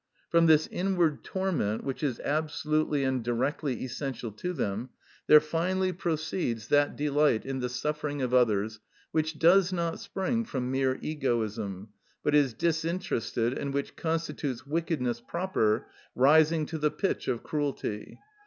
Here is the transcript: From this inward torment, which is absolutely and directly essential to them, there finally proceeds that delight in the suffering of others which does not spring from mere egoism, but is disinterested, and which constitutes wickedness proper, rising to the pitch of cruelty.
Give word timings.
From 0.31 0.47
this 0.47 0.65
inward 0.71 1.23
torment, 1.23 1.83
which 1.83 2.01
is 2.01 2.19
absolutely 2.21 3.03
and 3.03 3.23
directly 3.23 3.83
essential 3.83 4.31
to 4.31 4.51
them, 4.51 4.89
there 5.27 5.39
finally 5.39 5.93
proceeds 5.93 6.69
that 6.69 6.95
delight 6.95 7.45
in 7.45 7.59
the 7.59 7.69
suffering 7.69 8.19
of 8.19 8.33
others 8.33 8.79
which 9.11 9.37
does 9.37 9.71
not 9.71 9.99
spring 9.99 10.43
from 10.43 10.71
mere 10.71 10.97
egoism, 11.03 11.89
but 12.23 12.33
is 12.33 12.55
disinterested, 12.55 13.55
and 13.55 13.75
which 13.75 13.95
constitutes 13.95 14.65
wickedness 14.65 15.21
proper, 15.21 15.85
rising 16.15 16.65
to 16.65 16.79
the 16.79 16.89
pitch 16.89 17.27
of 17.27 17.43
cruelty. 17.43 18.17